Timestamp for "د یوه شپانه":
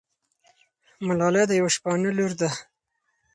1.47-2.09